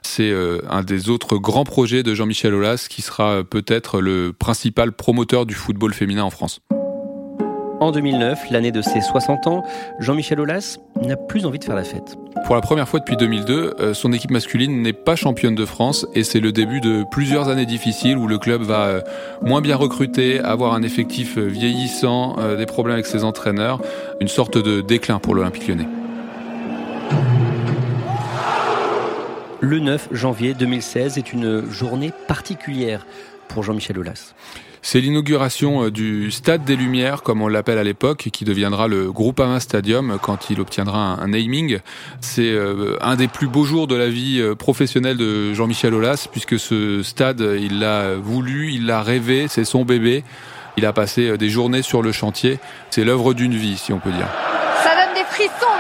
C'est 0.01 0.33
un 0.67 0.81
des 0.81 1.09
autres 1.09 1.37
grands 1.37 1.63
projets 1.63 2.01
de 2.01 2.15
Jean-Michel 2.15 2.55
Aulas 2.55 2.87
qui 2.89 3.03
sera 3.03 3.43
peut-être 3.43 4.01
le 4.01 4.33
principal 4.33 4.91
promoteur 4.91 5.45
du 5.45 5.53
football 5.53 5.93
féminin 5.93 6.23
en 6.23 6.31
France. 6.31 6.61
En 7.83 7.91
2009, 7.91 8.49
l'année 8.49 8.71
de 8.71 8.81
ses 8.81 9.01
60 9.01 9.45
ans, 9.47 9.65
Jean-Michel 9.99 10.39
Aulas 10.39 10.77
n'a 11.01 11.17
plus 11.17 11.45
envie 11.45 11.59
de 11.59 11.65
faire 11.65 11.75
la 11.75 11.83
fête. 11.83 12.15
Pour 12.45 12.55
la 12.55 12.61
première 12.61 12.87
fois 12.87 13.01
depuis 13.01 13.17
2002, 13.17 13.73
euh, 13.77 13.93
son 13.93 14.13
équipe 14.13 14.31
masculine 14.31 14.81
n'est 14.81 14.93
pas 14.93 15.17
championne 15.17 15.53
de 15.53 15.65
France 15.65 16.07
et 16.15 16.23
c'est 16.23 16.39
le 16.39 16.53
début 16.53 16.79
de 16.79 17.03
plusieurs 17.11 17.49
années 17.49 17.65
difficiles 17.65 18.17
où 18.17 18.25
le 18.25 18.37
club 18.37 18.61
va 18.61 18.85
euh, 18.85 19.01
moins 19.41 19.59
bien 19.59 19.75
recruter, 19.75 20.39
avoir 20.39 20.75
un 20.75 20.81
effectif 20.81 21.37
euh, 21.37 21.41
vieillissant, 21.41 22.37
des 22.57 22.65
problèmes 22.65 22.93
avec 22.93 23.05
ses 23.05 23.25
entraîneurs, 23.25 23.81
une 24.21 24.29
sorte 24.29 24.57
de 24.57 24.79
déclin 24.79 25.19
pour 25.19 25.35
l'Olympique 25.35 25.67
lyonnais. 25.67 25.87
Le 29.59 29.79
9 29.79 30.07
janvier 30.13 30.53
2016 30.53 31.17
est 31.17 31.33
une 31.33 31.69
journée 31.69 32.13
particulière 32.29 33.05
pour 33.49 33.63
Jean-Michel 33.63 33.99
Aulas. 33.99 34.33
C'est 34.85 34.99
l'inauguration 34.99 35.85
euh, 35.85 35.91
du 35.91 36.29
Stade 36.29 36.65
des 36.65 36.75
Lumières, 36.75 37.23
comme 37.23 37.41
on 37.41 37.47
l'appelle 37.47 37.77
à 37.77 37.85
l'époque, 37.85 38.27
qui 38.33 38.43
deviendra 38.43 38.89
le 38.89 39.13
Groupama 39.13 39.61
Stadium 39.61 40.19
quand 40.21 40.49
il 40.49 40.59
obtiendra 40.59 41.21
un 41.21 41.27
naming. 41.29 41.79
C'est 42.19 42.51
euh, 42.51 42.97
un 42.99 43.15
des 43.15 43.29
plus 43.29 43.47
beaux 43.47 43.63
jours 43.63 43.87
de 43.87 43.95
la 43.95 44.09
vie 44.09 44.41
euh, 44.41 44.55
professionnelle 44.55 45.15
de 45.15 45.53
Jean-Michel 45.53 45.93
Aulas, 45.93 46.27
puisque 46.29 46.59
ce 46.59 47.01
stade, 47.01 47.39
il 47.61 47.79
l'a 47.79 48.15
voulu, 48.15 48.73
il 48.73 48.85
l'a 48.85 49.01
rêvé, 49.01 49.47
c'est 49.47 49.63
son 49.63 49.85
bébé. 49.85 50.25
Il 50.75 50.85
a 50.85 50.91
passé 50.91 51.37
des 51.37 51.49
journées 51.49 51.81
sur 51.81 52.01
le 52.01 52.11
chantier. 52.11 52.59
C'est 52.89 53.05
l'œuvre 53.05 53.33
d'une 53.33 53.55
vie, 53.55 53.77
si 53.77 53.93
on 53.93 53.99
peut 53.99 54.11
dire. 54.11 54.27
Ça 54.83 54.89
donne 54.95 55.15
des 55.15 55.23
frissons, 55.29 55.73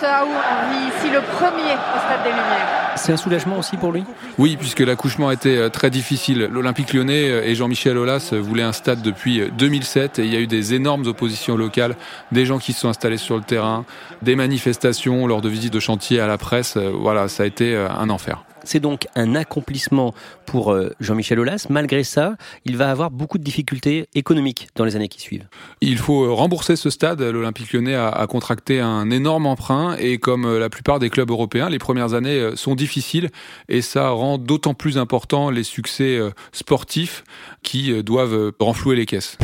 Vit 0.00 0.88
ici 0.88 1.10
le 1.12 1.20
premier 1.20 1.74
au 1.74 1.98
Stade 1.98 2.24
des 2.24 2.30
Lumières. 2.30 2.82
C'est 2.96 3.12
un 3.12 3.16
soulagement 3.16 3.58
aussi 3.58 3.76
pour 3.76 3.92
lui? 3.92 4.04
Oui, 4.38 4.56
puisque 4.56 4.80
l'accouchement 4.80 5.30
était 5.30 5.56
euh, 5.56 5.68
très 5.68 5.90
difficile. 5.90 6.48
L'Olympique 6.50 6.92
lyonnais 6.92 7.30
euh, 7.30 7.44
et 7.44 7.54
Jean-Michel 7.54 7.96
Aulas 7.96 8.30
euh, 8.32 8.40
voulaient 8.40 8.62
un 8.62 8.72
stade 8.72 9.02
depuis 9.02 9.50
2007 9.56 10.18
et 10.18 10.24
il 10.24 10.32
y 10.32 10.36
a 10.36 10.40
eu 10.40 10.46
des 10.46 10.74
énormes 10.74 11.06
oppositions 11.06 11.56
locales, 11.56 11.96
des 12.32 12.46
gens 12.46 12.58
qui 12.58 12.72
se 12.72 12.80
sont 12.80 12.88
installés 12.88 13.16
sur 13.16 13.36
le 13.36 13.42
terrain, 13.42 13.84
des 14.22 14.36
manifestations 14.36 15.26
lors 15.26 15.40
de 15.40 15.48
visites 15.48 15.72
de 15.72 15.80
chantier 15.80 16.20
à 16.20 16.26
la 16.26 16.38
presse. 16.38 16.76
Voilà, 16.76 17.28
ça 17.28 17.44
a 17.44 17.46
été 17.46 17.76
un 17.76 18.10
enfer. 18.10 18.42
C'est 18.64 18.80
donc 18.80 19.06
un 19.14 19.34
accomplissement 19.34 20.14
pour 20.46 20.72
euh, 20.72 20.94
Jean-Michel 21.00 21.38
Aulas. 21.38 21.66
Malgré 21.70 22.04
ça, 22.04 22.36
il 22.64 22.76
va 22.76 22.90
avoir 22.90 23.10
beaucoup 23.10 23.38
de 23.38 23.42
difficultés 23.42 24.08
économiques 24.14 24.68
dans 24.74 24.84
les 24.84 24.96
années 24.96 25.08
qui 25.08 25.20
suivent. 25.20 25.46
Il 25.80 25.98
faut 25.98 26.24
euh, 26.24 26.32
rembourser 26.32 26.76
ce 26.76 26.90
stade. 26.90 27.20
L'Olympique 27.20 27.72
lyonnais 27.72 27.94
a, 27.94 28.26
contracté 28.26 28.80
un 28.80 29.10
énorme 29.10 29.46
emprunt 29.46 29.96
et 29.98 30.18
comme 30.18 30.44
euh, 30.44 30.58
la 30.58 30.70
plupart 30.70 30.98
des 30.98 31.10
clubs 31.10 31.30
européens, 31.30 31.68
les 31.68 31.78
premières 31.78 32.14
années 32.14 32.50
sont 32.54 32.74
difficiles 32.74 33.30
et 33.68 33.82
ça 33.82 34.10
rend 34.10 34.38
d'autant 34.38 34.74
plus 34.74 34.98
important 34.98 35.50
les 35.50 35.64
succès 35.64 36.18
sportifs 36.52 37.24
qui 37.62 38.02
doivent 38.02 38.52
renflouer 38.58 38.96
les 38.96 39.06
caisses. 39.06 39.38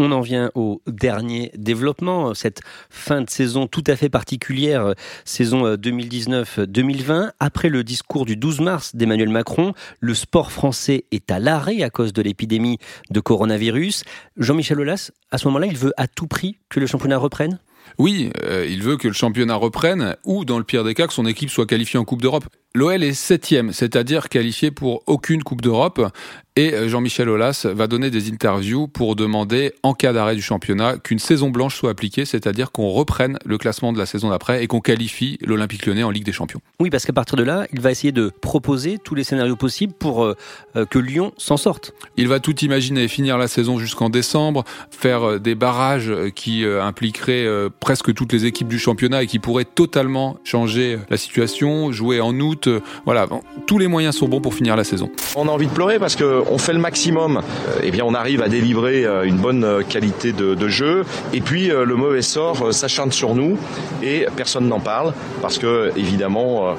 On 0.00 0.12
en 0.12 0.20
vient 0.20 0.52
au 0.54 0.80
dernier 0.86 1.50
développement, 1.56 2.32
cette 2.32 2.60
fin 2.88 3.20
de 3.20 3.28
saison 3.28 3.66
tout 3.66 3.82
à 3.88 3.96
fait 3.96 4.08
particulière, 4.08 4.94
saison 5.24 5.74
2019-2020. 5.74 7.10
Euh, 7.10 7.30
Après 7.40 7.68
le 7.68 7.82
discours 7.82 8.24
du 8.24 8.36
12 8.36 8.60
mars 8.60 8.94
d'Emmanuel 8.94 9.28
Macron, 9.28 9.74
le 9.98 10.14
sport 10.14 10.52
français 10.52 11.04
est 11.10 11.32
à 11.32 11.40
l'arrêt 11.40 11.82
à 11.82 11.90
cause 11.90 12.12
de 12.12 12.22
l'épidémie 12.22 12.78
de 13.10 13.18
coronavirus. 13.18 14.04
Jean-Michel 14.36 14.78
Aulas, 14.78 15.10
à 15.32 15.38
ce 15.38 15.48
moment-là, 15.48 15.66
il 15.66 15.76
veut 15.76 15.92
à 15.96 16.06
tout 16.06 16.28
prix 16.28 16.58
que 16.68 16.78
le 16.78 16.86
championnat 16.86 17.18
reprenne? 17.18 17.58
Oui, 17.98 18.30
euh, 18.44 18.66
il 18.68 18.82
veut 18.82 18.96
que 18.96 19.08
le 19.08 19.14
championnat 19.14 19.56
reprenne 19.56 20.16
ou, 20.24 20.44
dans 20.44 20.58
le 20.58 20.64
pire 20.64 20.84
des 20.84 20.94
cas, 20.94 21.06
que 21.06 21.12
son 21.12 21.26
équipe 21.26 21.50
soit 21.50 21.66
qualifiée 21.66 21.98
en 21.98 22.04
Coupe 22.04 22.22
d'Europe. 22.22 22.44
L'OL 22.78 23.02
est 23.02 23.12
septième, 23.12 23.72
c'est-à-dire 23.72 24.28
qualifié 24.28 24.70
pour 24.70 25.02
aucune 25.08 25.42
Coupe 25.42 25.62
d'Europe. 25.62 26.12
Et 26.58 26.74
euh, 26.74 26.88
Jean-Michel 26.88 27.28
Aulas 27.28 27.66
va 27.72 27.86
donner 27.86 28.10
des 28.10 28.30
interviews 28.30 28.88
pour 28.88 29.14
demander, 29.14 29.74
en 29.84 29.94
cas 29.94 30.12
d'arrêt 30.12 30.34
du 30.34 30.42
championnat, 30.42 30.96
qu'une 30.96 31.20
saison 31.20 31.50
blanche 31.50 31.76
soit 31.76 31.90
appliquée, 31.90 32.24
c'est-à-dire 32.24 32.72
qu'on 32.72 32.88
reprenne 32.88 33.38
le 33.44 33.58
classement 33.58 33.92
de 33.92 33.98
la 33.98 34.06
saison 34.06 34.30
d'après 34.30 34.64
et 34.64 34.66
qu'on 34.66 34.80
qualifie 34.80 35.38
l'Olympique 35.40 35.86
lyonnais 35.86 36.02
en 36.02 36.10
Ligue 36.10 36.24
des 36.24 36.32
Champions. 36.32 36.60
Oui, 36.80 36.90
parce 36.90 37.06
qu'à 37.06 37.12
partir 37.12 37.36
de 37.36 37.44
là, 37.44 37.66
il 37.72 37.80
va 37.80 37.92
essayer 37.92 38.10
de 38.10 38.32
proposer 38.40 38.98
tous 38.98 39.14
les 39.14 39.22
scénarios 39.22 39.54
possibles 39.54 39.92
pour 39.92 40.24
euh, 40.24 40.36
euh, 40.74 40.84
que 40.84 40.98
Lyon 40.98 41.32
s'en 41.36 41.56
sorte. 41.56 41.92
Il 42.16 42.26
va 42.26 42.40
tout 42.40 42.58
imaginer, 42.64 43.06
finir 43.06 43.38
la 43.38 43.46
saison 43.46 43.78
jusqu'en 43.78 44.10
décembre, 44.10 44.64
faire 44.90 45.38
des 45.38 45.54
barrages 45.54 46.12
qui 46.34 46.64
impliqueraient 46.64 47.46
presque 47.78 48.12
toutes 48.14 48.32
les 48.32 48.46
équipes 48.46 48.68
du 48.68 48.78
championnat 48.78 49.22
et 49.22 49.26
qui 49.28 49.38
pourraient 49.38 49.64
totalement 49.64 50.38
changer 50.42 50.98
la 51.08 51.16
situation, 51.16 51.92
jouer 51.92 52.20
en 52.20 52.38
août. 52.40 52.67
Voilà, 53.04 53.26
tous 53.66 53.78
les 53.78 53.86
moyens 53.86 54.16
sont 54.16 54.28
bons 54.28 54.40
pour 54.40 54.54
finir 54.54 54.76
la 54.76 54.84
saison. 54.84 55.10
On 55.36 55.48
a 55.48 55.50
envie 55.50 55.66
de 55.66 55.72
pleurer 55.72 55.98
parce 55.98 56.16
que 56.16 56.42
on 56.50 56.58
fait 56.58 56.72
le 56.72 56.78
maximum, 56.78 57.38
euh, 57.38 57.80
eh 57.82 57.90
bien 57.90 58.04
on 58.04 58.14
arrive 58.14 58.42
à 58.42 58.48
délivrer 58.48 59.04
euh, 59.04 59.24
une 59.24 59.36
bonne 59.36 59.64
euh, 59.64 59.82
qualité 59.82 60.32
de, 60.32 60.68
jeu. 60.68 61.04
Et 61.32 61.40
puis 61.40 61.68
le 61.68 61.96
mauvais 61.96 62.20
sort 62.20 62.74
s'acharne 62.74 63.10
sur 63.10 63.34
nous 63.34 63.56
et 64.02 64.26
personne 64.36 64.68
n'en 64.68 64.80
parle 64.80 65.14
parce 65.40 65.56
que 65.56 65.92
évidemment 65.96 66.74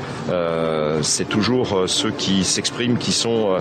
c'est 1.02 1.28
toujours 1.28 1.84
ceux 1.88 2.12
qui 2.12 2.44
s'expriment 2.44 2.98
qui 2.98 3.12
sont, 3.12 3.58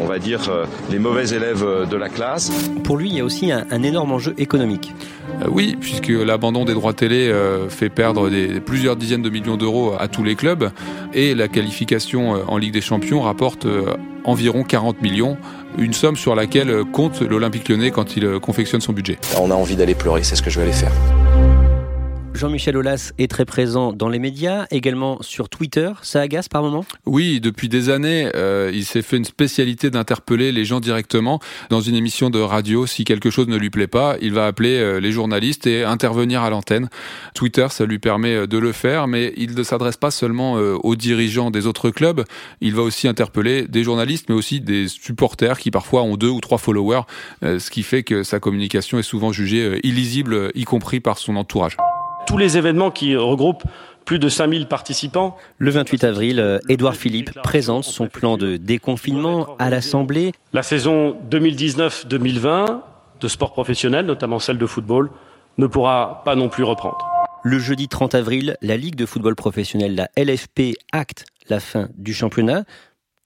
on 0.00 0.06
va 0.06 0.18
dire, 0.18 0.50
les 0.90 0.98
mauvais 0.98 1.30
élèves 1.30 1.64
de 1.88 1.96
la 1.96 2.10
classe. 2.10 2.52
Pour 2.84 2.98
lui, 2.98 3.08
il 3.08 3.16
y 3.16 3.20
a 3.20 3.24
aussi 3.24 3.50
un, 3.50 3.82
énorme 3.82 4.12
enjeu 4.12 4.34
économique. 4.36 4.92
oui, 5.50 5.76
puisque 5.80 6.08
l'abandon 6.08 6.66
des 6.66 6.74
droits 6.74 6.92
télé 6.92 7.32
fait 7.70 7.88
perdre 7.88 8.28
des, 8.28 8.60
plusieurs 8.60 8.96
dizaines 8.96 9.22
de 9.22 9.30
millions 9.30 9.56
d'euros 9.56 9.94
à 9.98 10.08
tous 10.08 10.24
les 10.24 10.34
clubs 10.34 10.70
et 11.14 11.34
la 11.38 11.48
qualification 11.48 12.30
en 12.30 12.58
Ligue 12.58 12.72
des 12.72 12.80
Champions 12.80 13.22
rapporte 13.22 13.66
environ 14.24 14.64
40 14.64 15.00
millions, 15.00 15.38
une 15.78 15.92
somme 15.92 16.16
sur 16.16 16.34
laquelle 16.34 16.84
compte 16.92 17.20
l'Olympique 17.22 17.68
lyonnais 17.68 17.90
quand 17.90 18.16
il 18.16 18.38
confectionne 18.40 18.80
son 18.80 18.92
budget. 18.92 19.18
On 19.40 19.50
a 19.50 19.54
envie 19.54 19.76
d'aller 19.76 19.94
pleurer, 19.94 20.22
c'est 20.24 20.36
ce 20.36 20.42
que 20.42 20.50
je 20.50 20.58
vais 20.58 20.66
aller 20.66 20.74
faire. 20.74 20.92
Jean-Michel 22.38 22.76
Aulas 22.76 23.10
est 23.18 23.28
très 23.28 23.44
présent 23.44 23.92
dans 23.92 24.08
les 24.08 24.20
médias, 24.20 24.66
également 24.70 25.20
sur 25.22 25.48
Twitter. 25.48 25.90
Ça 26.02 26.20
agace 26.20 26.48
par 26.48 26.62
moment? 26.62 26.84
Oui, 27.04 27.40
depuis 27.40 27.68
des 27.68 27.90
années, 27.90 28.30
euh, 28.36 28.70
il 28.72 28.84
s'est 28.84 29.02
fait 29.02 29.16
une 29.16 29.24
spécialité 29.24 29.90
d'interpeller 29.90 30.52
les 30.52 30.64
gens 30.64 30.78
directement 30.78 31.40
dans 31.68 31.80
une 31.80 31.96
émission 31.96 32.30
de 32.30 32.38
radio. 32.38 32.86
Si 32.86 33.02
quelque 33.02 33.30
chose 33.30 33.48
ne 33.48 33.56
lui 33.56 33.70
plaît 33.70 33.88
pas, 33.88 34.14
il 34.20 34.34
va 34.34 34.46
appeler 34.46 34.78
euh, 34.78 35.00
les 35.00 35.10
journalistes 35.10 35.66
et 35.66 35.82
intervenir 35.82 36.42
à 36.42 36.50
l'antenne. 36.50 36.88
Twitter, 37.34 37.66
ça 37.70 37.86
lui 37.86 37.98
permet 37.98 38.36
euh, 38.36 38.46
de 38.46 38.56
le 38.56 38.70
faire, 38.70 39.08
mais 39.08 39.32
il 39.36 39.56
ne 39.56 39.62
s'adresse 39.64 39.96
pas 39.96 40.12
seulement 40.12 40.52
aux 40.52 40.94
dirigeants 40.94 41.50
des 41.50 41.66
autres 41.66 41.90
clubs. 41.90 42.24
Il 42.60 42.72
va 42.72 42.82
aussi 42.82 43.08
interpeller 43.08 43.66
des 43.66 43.82
journalistes, 43.82 44.26
mais 44.28 44.36
aussi 44.36 44.60
des 44.60 44.86
supporters 44.86 45.58
qui 45.58 45.72
parfois 45.72 46.04
ont 46.04 46.16
deux 46.16 46.28
ou 46.28 46.40
trois 46.40 46.58
followers, 46.58 47.02
ce 47.42 47.70
qui 47.70 47.82
fait 47.82 48.04
que 48.04 48.22
sa 48.22 48.38
communication 48.38 49.00
est 49.00 49.02
souvent 49.02 49.32
jugée 49.32 49.80
illisible, 49.82 50.52
y 50.54 50.62
compris 50.62 51.00
par 51.00 51.18
son 51.18 51.34
entourage 51.34 51.76
tous 52.28 52.36
les 52.36 52.58
événements 52.58 52.90
qui 52.90 53.16
regroupent 53.16 53.64
plus 54.04 54.18
de 54.18 54.28
5000 54.28 54.66
participants. 54.66 55.38
Le 55.56 55.70
28 55.70 56.04
avril, 56.04 56.40
euh, 56.40 56.58
Édouard 56.68 56.94
Philippe 56.94 57.32
présente 57.42 57.84
son 57.84 58.06
plan 58.06 58.36
de 58.36 58.58
déconfinement 58.58 59.56
à 59.58 59.70
l'Assemblée. 59.70 60.32
La 60.52 60.62
saison 60.62 61.16
2019-2020 61.30 62.82
de 63.20 63.28
sport 63.28 63.54
professionnel, 63.54 64.04
notamment 64.04 64.40
celle 64.40 64.58
de 64.58 64.66
football, 64.66 65.10
ne 65.56 65.66
pourra 65.66 66.20
pas 66.26 66.34
non 66.34 66.50
plus 66.50 66.64
reprendre. 66.64 66.98
Le 67.44 67.58
jeudi 67.58 67.88
30 67.88 68.14
avril, 68.14 68.58
la 68.60 68.76
Ligue 68.76 68.96
de 68.96 69.06
football 69.06 69.34
professionnel, 69.34 69.94
la 69.94 70.08
LFP, 70.22 70.76
acte 70.92 71.24
la 71.48 71.60
fin 71.60 71.88
du 71.96 72.12
championnat. 72.12 72.64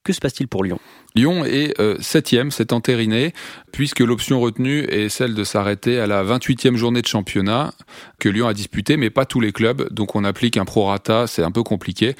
Que 0.04 0.12
se 0.12 0.20
passe-t-il 0.20 0.46
pour 0.46 0.62
Lyon? 0.62 0.78
Lyon 1.14 1.44
est 1.44 1.78
euh, 1.78 1.96
septième, 2.00 2.50
c'est 2.50 2.72
entériné, 2.72 3.34
puisque 3.70 4.00
l'option 4.00 4.40
retenue 4.40 4.80
est 4.84 5.10
celle 5.10 5.34
de 5.34 5.44
s'arrêter 5.44 6.00
à 6.00 6.06
la 6.06 6.24
28e 6.24 6.76
journée 6.76 7.02
de 7.02 7.06
championnat 7.06 7.72
que 8.18 8.30
Lyon 8.30 8.46
a 8.46 8.54
disputé, 8.54 8.96
mais 8.96 9.10
pas 9.10 9.26
tous 9.26 9.40
les 9.40 9.52
clubs, 9.52 9.92
donc 9.92 10.14
on 10.16 10.24
applique 10.24 10.56
un 10.56 10.64
prorata, 10.64 11.26
c'est 11.26 11.42
un 11.42 11.50
peu 11.50 11.62
compliqué. 11.62 12.14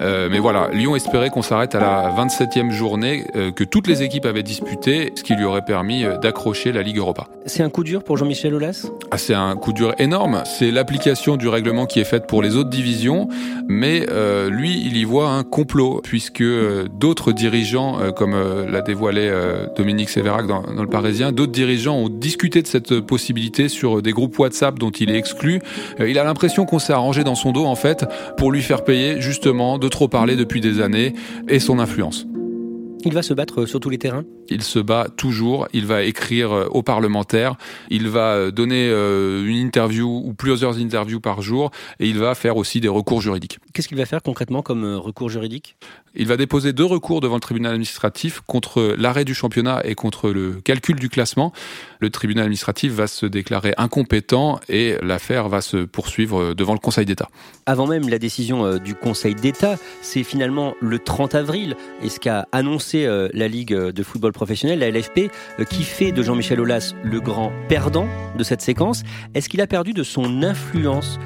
Euh, 0.00 0.28
mais 0.30 0.38
voilà, 0.38 0.70
Lyon 0.72 0.96
espérait 0.96 1.28
qu'on 1.28 1.42
s'arrête 1.42 1.74
à 1.74 1.80
la 1.80 2.14
27e 2.16 2.70
journée 2.70 3.26
euh, 3.36 3.50
que 3.50 3.64
toutes 3.64 3.86
les 3.86 4.02
équipes 4.02 4.24
avaient 4.24 4.42
disputé, 4.42 5.12
ce 5.14 5.22
qui 5.22 5.34
lui 5.34 5.44
aurait 5.44 5.64
permis 5.64 6.04
d'accrocher 6.22 6.72
la 6.72 6.82
Ligue 6.82 6.98
Europa. 6.98 7.28
C'est 7.44 7.62
un 7.62 7.70
coup 7.70 7.84
dur 7.84 8.02
pour 8.02 8.16
Jean-Michel 8.16 8.54
Aulas? 8.54 8.86
Ah, 9.10 9.18
C'est 9.18 9.34
un 9.34 9.56
coup 9.56 9.74
dur 9.74 9.94
énorme, 9.98 10.42
c'est 10.46 10.70
l'application 10.70 11.36
du 11.36 11.48
règlement 11.48 11.84
qui 11.84 12.00
est 12.00 12.04
faite 12.04 12.26
pour 12.26 12.42
les 12.42 12.56
autres 12.56 12.70
divisions, 12.70 13.28
mais 13.68 14.06
lui, 14.48 14.80
il 14.86 14.96
y 14.96 15.04
voit 15.04 15.28
un 15.28 15.44
complot, 15.44 16.00
puisque 16.02 16.42
d'autres 16.42 17.32
dirigeants 17.32 18.12
comme 18.12 18.37
l'a 18.68 18.80
dévoilé 18.80 19.28
euh, 19.28 19.66
Dominique 19.76 20.08
Sévérac 20.08 20.46
dans, 20.46 20.62
dans, 20.62 20.82
le 20.82 20.88
Parisien. 20.88 21.32
D'autres 21.32 21.52
dirigeants 21.52 21.96
ont 21.96 22.08
discuté 22.08 22.62
de 22.62 22.66
cette 22.66 23.00
possibilité 23.00 23.68
sur 23.68 24.02
des 24.02 24.12
groupes 24.12 24.38
WhatsApp 24.38 24.78
dont 24.78 24.90
il 24.90 25.10
est 25.10 25.16
exclu. 25.16 25.60
Euh, 26.00 26.08
il 26.08 26.18
a 26.18 26.24
l'impression 26.24 26.64
qu'on 26.64 26.78
s'est 26.78 26.92
arrangé 26.92 27.24
dans 27.24 27.34
son 27.34 27.52
dos 27.52 27.64
en 27.64 27.74
fait 27.74 28.04
pour 28.36 28.52
lui 28.52 28.62
faire 28.62 28.84
payer 28.84 29.20
justement 29.20 29.78
de 29.78 29.88
trop 29.88 30.08
parler 30.08 30.36
depuis 30.36 30.60
des 30.60 30.80
années 30.80 31.14
et 31.48 31.58
son 31.58 31.78
influence. 31.78 32.26
Il 33.04 33.14
va 33.14 33.22
se 33.22 33.32
battre 33.32 33.64
sur 33.64 33.78
tous 33.78 33.90
les 33.90 33.98
terrains? 33.98 34.24
Il 34.48 34.62
se 34.62 34.80
bat 34.80 35.06
toujours, 35.16 35.68
il 35.72 35.86
va 35.86 36.02
écrire 36.02 36.66
aux 36.72 36.82
parlementaires, 36.82 37.54
il 37.90 38.08
va 38.08 38.50
donner 38.50 38.88
une 38.88 39.56
interview 39.56 40.08
ou 40.24 40.34
plusieurs 40.34 40.78
interviews 40.78 41.20
par 41.20 41.40
jour 41.40 41.70
et 42.00 42.08
il 42.08 42.18
va 42.18 42.34
faire 42.34 42.56
aussi 42.56 42.80
des 42.80 42.88
recours 42.88 43.20
juridiques. 43.20 43.60
Qu'est-ce 43.72 43.86
qu'il 43.86 43.96
va 43.96 44.04
faire 44.04 44.20
concrètement 44.20 44.62
comme 44.62 44.84
recours 44.96 45.28
juridique? 45.28 45.76
Il 46.14 46.26
va 46.26 46.36
déposer 46.36 46.72
deux 46.72 46.84
recours 46.84 47.20
devant 47.20 47.34
le 47.34 47.40
tribunal 47.40 47.72
administratif 47.72 48.40
contre 48.46 48.94
l'arrêt 48.98 49.24
du 49.24 49.34
championnat 49.34 49.80
et 49.84 49.94
contre 49.94 50.30
le 50.30 50.60
calcul 50.64 50.96
du 50.96 51.08
classement. 51.08 51.52
Le 52.00 52.10
tribunal 52.10 52.44
administratif 52.44 52.92
va 52.92 53.06
se 53.06 53.26
déclarer 53.26 53.74
incompétent 53.76 54.60
et 54.68 54.96
l'affaire 55.02 55.48
va 55.48 55.60
se 55.60 55.78
poursuivre 55.78 56.54
devant 56.54 56.72
le 56.72 56.78
Conseil 56.78 57.06
d'État. 57.06 57.28
Avant 57.66 57.86
même 57.86 58.08
la 58.08 58.18
décision 58.18 58.64
euh, 58.64 58.78
du 58.78 58.94
Conseil 58.94 59.34
d'État, 59.34 59.76
c'est 60.02 60.22
finalement 60.22 60.74
le 60.80 60.98
30 60.98 61.34
avril 61.34 61.76
et 62.02 62.08
ce 62.08 62.20
qu'a 62.20 62.46
annoncé 62.52 63.04
euh, 63.04 63.28
la 63.32 63.48
Ligue 63.48 63.74
de 63.74 64.02
football 64.02 64.32
professionnel, 64.32 64.78
la 64.78 64.90
LFP, 64.90 65.30
euh, 65.58 65.64
qui 65.64 65.82
fait 65.82 66.12
de 66.12 66.22
Jean-Michel 66.22 66.60
Aulas 66.60 66.94
le 67.02 67.20
grand 67.20 67.52
perdant 67.68 68.08
de 68.36 68.44
cette 68.44 68.60
séquence. 68.60 69.02
Est-ce 69.34 69.48
qu'il 69.48 69.60
a 69.60 69.66
perdu 69.66 69.92
de 69.92 70.02
son 70.02 70.42
influence 70.42 71.18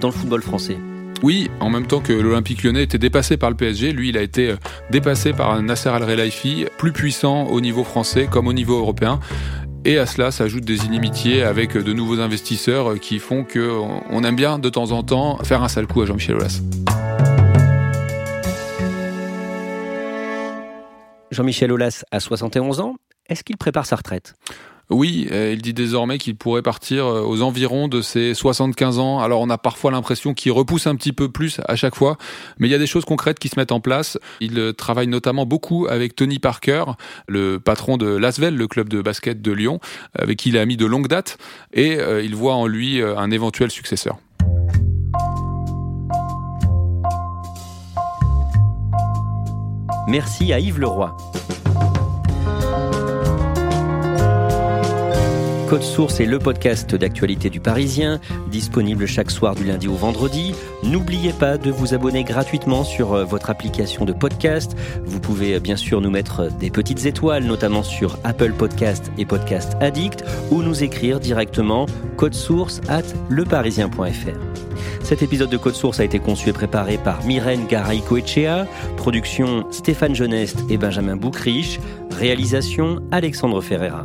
dans 0.00 0.08
le 0.08 0.14
football 0.14 0.42
français? 0.42 0.78
Oui, 1.22 1.50
en 1.60 1.68
même 1.68 1.86
temps 1.86 2.00
que 2.00 2.14
l'Olympique 2.14 2.62
lyonnais 2.62 2.82
était 2.82 2.96
dépassé 2.96 3.36
par 3.36 3.50
le 3.50 3.56
PSG, 3.56 3.92
lui 3.92 4.08
il 4.08 4.16
a 4.16 4.22
été 4.22 4.52
euh, 4.52 4.56
dépassé 4.90 5.34
par 5.34 5.50
un 5.50 5.62
Nasser 5.62 5.90
Al-Khelaifi 5.90 6.64
plus 6.78 6.92
puissant 6.92 7.44
au 7.48 7.60
niveau 7.60 7.84
français 7.84 8.26
comme 8.30 8.48
au 8.48 8.54
niveau 8.54 8.78
européen. 8.78 9.20
Et 9.84 9.98
à 9.98 10.06
cela 10.06 10.30
s'ajoutent 10.30 10.64
des 10.64 10.86
inimitiés 10.86 11.42
avec 11.42 11.76
de 11.76 11.92
nouveaux 11.92 12.20
investisseurs 12.20 12.98
qui 12.98 13.18
font 13.18 13.44
qu'on 13.44 14.24
aime 14.24 14.36
bien 14.36 14.58
de 14.58 14.68
temps 14.68 14.92
en 14.92 15.02
temps 15.02 15.38
faire 15.44 15.62
un 15.62 15.68
sale 15.68 15.86
coup 15.86 16.02
à 16.02 16.06
Jean-Michel 16.06 16.36
Aulas. 16.36 16.60
Jean-Michel 21.30 21.70
Aulas 21.70 22.04
a 22.10 22.20
71 22.20 22.80
ans. 22.80 22.96
Est-ce 23.28 23.44
qu'il 23.44 23.56
prépare 23.56 23.86
sa 23.86 23.96
retraite? 23.96 24.34
Oui, 24.90 25.28
euh, 25.30 25.52
il 25.52 25.62
dit 25.62 25.72
désormais 25.72 26.18
qu'il 26.18 26.36
pourrait 26.36 26.62
partir 26.62 27.06
euh, 27.06 27.22
aux 27.22 27.42
environs 27.42 27.86
de 27.86 28.02
ses 28.02 28.34
75 28.34 28.98
ans. 28.98 29.20
Alors 29.20 29.40
on 29.40 29.48
a 29.48 29.56
parfois 29.56 29.92
l'impression 29.92 30.34
qu'il 30.34 30.50
repousse 30.50 30.86
un 30.86 30.96
petit 30.96 31.12
peu 31.12 31.28
plus 31.28 31.60
à 31.66 31.76
chaque 31.76 31.94
fois, 31.94 32.18
mais 32.58 32.66
il 32.68 32.70
y 32.70 32.74
a 32.74 32.78
des 32.78 32.88
choses 32.88 33.04
concrètes 33.04 33.38
qui 33.38 33.48
se 33.48 33.58
mettent 33.58 33.72
en 33.72 33.80
place. 33.80 34.18
Il 34.40 34.58
euh, 34.58 34.72
travaille 34.72 35.06
notamment 35.06 35.46
beaucoup 35.46 35.86
avec 35.88 36.16
Tony 36.16 36.40
Parker, 36.40 36.84
le 37.28 37.60
patron 37.60 37.96
de 37.96 38.06
Lasvel, 38.06 38.56
le 38.56 38.66
club 38.66 38.88
de 38.88 39.00
basket 39.00 39.40
de 39.40 39.52
Lyon, 39.52 39.78
avec 40.18 40.38
qui 40.38 40.48
il 40.48 40.58
a 40.58 40.66
mis 40.66 40.76
de 40.76 40.86
longue 40.86 41.06
date, 41.06 41.38
et 41.72 41.98
il 42.22 42.34
voit 42.34 42.54
en 42.54 42.66
lui 42.66 43.02
un 43.02 43.30
éventuel 43.30 43.70
successeur. 43.70 44.18
Merci 50.08 50.52
à 50.52 50.58
Yves 50.58 50.80
Leroy. 50.80 51.16
Code 55.70 55.82
Source 55.84 56.18
est 56.18 56.26
le 56.26 56.40
podcast 56.40 56.96
d'actualité 56.96 57.48
du 57.48 57.60
Parisien, 57.60 58.18
disponible 58.50 59.06
chaque 59.06 59.30
soir 59.30 59.54
du 59.54 59.62
lundi 59.62 59.86
au 59.86 59.94
vendredi. 59.94 60.52
N'oubliez 60.82 61.32
pas 61.32 61.58
de 61.58 61.70
vous 61.70 61.94
abonner 61.94 62.24
gratuitement 62.24 62.82
sur 62.82 63.12
euh, 63.12 63.24
votre 63.24 63.50
application 63.50 64.04
de 64.04 64.12
podcast. 64.12 64.76
Vous 65.04 65.20
pouvez 65.20 65.54
euh, 65.54 65.60
bien 65.60 65.76
sûr 65.76 66.00
nous 66.00 66.10
mettre 66.10 66.50
des 66.58 66.70
petites 66.70 67.06
étoiles, 67.06 67.44
notamment 67.44 67.84
sur 67.84 68.18
Apple 68.24 68.52
Podcast 68.52 69.12
et 69.16 69.24
Podcast 69.24 69.76
Addict, 69.80 70.24
ou 70.50 70.64
nous 70.64 70.82
écrire 70.82 71.20
directement 71.20 71.86
code 72.16 72.34
source 72.34 72.80
at 72.88 73.04
leparisien.fr. 73.28 75.04
Cet 75.04 75.22
épisode 75.22 75.50
de 75.50 75.56
Code 75.56 75.76
Source 75.76 76.00
a 76.00 76.04
été 76.04 76.18
conçu 76.18 76.48
et 76.48 76.52
préparé 76.52 76.98
par 76.98 77.24
Myrène 77.24 77.68
Garay-Coechea, 77.68 78.66
production 78.96 79.70
Stéphane 79.70 80.16
Genest 80.16 80.64
et 80.68 80.78
Benjamin 80.78 81.14
Boucriche, 81.14 81.78
réalisation 82.10 82.98
Alexandre 83.12 83.60
Ferreira. 83.60 84.04